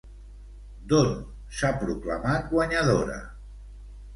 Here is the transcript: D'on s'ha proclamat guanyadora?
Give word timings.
D'on 0.93 1.11
s'ha 1.59 1.71
proclamat 1.83 2.51
guanyadora? 2.55 3.19